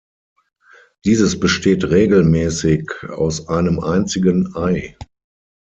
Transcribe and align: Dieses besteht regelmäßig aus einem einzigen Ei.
Dieses 1.05 1.39
besteht 1.39 1.83
regelmäßig 1.83 2.91
aus 3.09 3.49
einem 3.49 3.79
einzigen 3.79 4.55
Ei. 4.55 4.97